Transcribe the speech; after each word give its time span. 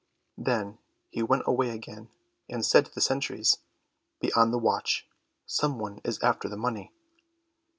Then 0.39 0.79
he 1.11 1.21
went 1.21 1.43
away 1.45 1.69
again, 1.69 2.09
and 2.49 2.65
said 2.65 2.87
to 2.87 2.91
the 2.91 3.01
sentries, 3.01 3.59
"Be 4.19 4.33
on 4.33 4.49
the 4.49 4.57
watch, 4.57 5.07
some 5.45 5.77
one 5.77 6.01
is 6.03 6.19
after 6.23 6.49
the 6.49 6.57
money." 6.57 6.91